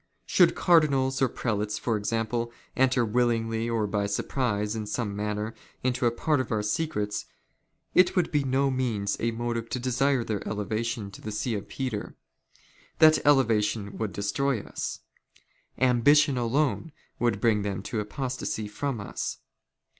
[0.25, 6.07] Should cardinals or prelates, for example," enter, willingly or by surprise, in some manner, into
[6.07, 7.27] a part of" our secrets,
[7.93, 11.31] it would be by no means a motive to desire their '* elevation to the
[11.31, 12.15] See of Peter.
[12.97, 15.01] That elevation would destroy us."
[15.79, 19.37] Ambition alone would bring them to apostasy from us.